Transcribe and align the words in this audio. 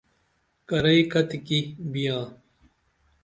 کِرئی 0.67 1.01
کتیکی 1.11 1.59
بیاں؟ 1.91 2.23